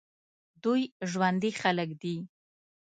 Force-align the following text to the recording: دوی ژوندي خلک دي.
دوی 0.63 0.81
ژوندي 1.11 1.51
خلک 1.61 1.89
دي. 2.01 2.15